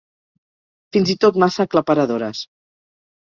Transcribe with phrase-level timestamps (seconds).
[0.95, 2.41] Fins i tot massa aclaparadores.